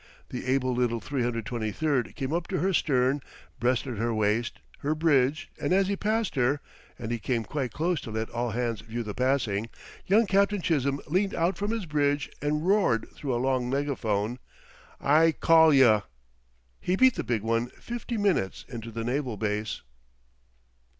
[0.29, 3.21] The able little 323 came up to her stern;
[3.59, 6.59] breasted her waist, her bridge, and as he passed her
[6.97, 9.69] (and he came quite close to let all hands view the passing),
[10.07, 14.39] young Captain Chisholm leaned out from his bridge and roared through a long megaphone:
[14.99, 16.01] "I call yuh!"
[16.79, 19.83] He beat the big one fifty minutes into the naval base.